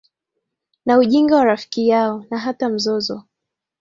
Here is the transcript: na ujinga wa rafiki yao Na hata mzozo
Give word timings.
na 0.85 0.97
ujinga 0.97 1.35
wa 1.35 1.45
rafiki 1.45 1.87
yao 1.87 2.25
Na 2.31 2.37
hata 2.39 2.69
mzozo 2.69 3.23